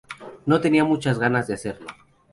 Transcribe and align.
No 0.47 0.59
tenía 0.59 0.83
muchas 0.83 1.19
ganas 1.19 1.45
de 1.45 1.53
hacerlo". 1.53 1.85